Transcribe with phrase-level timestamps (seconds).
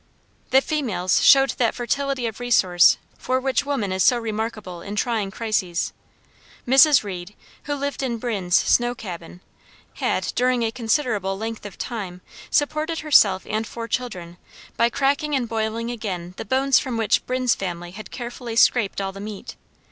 [0.49, 5.29] The females showed that fertility of resource for which woman is so remarkable in trying
[5.29, 5.93] crises.
[6.67, 7.03] Mrs.
[7.03, 7.35] Reed,
[7.65, 9.41] who lived in Brinn's snow cabin,
[9.97, 14.37] had, during a considerable length of time, supported herself and four children
[14.75, 19.11] by cracking and boiling again the bones from which Brinn's family had carefully scraped all
[19.11, 19.55] the meat.